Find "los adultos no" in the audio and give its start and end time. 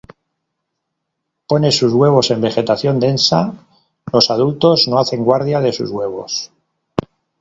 4.11-4.97